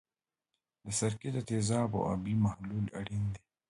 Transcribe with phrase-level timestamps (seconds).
[0.83, 3.41] د سرکې د تیزابو آبي محلول اړین دی.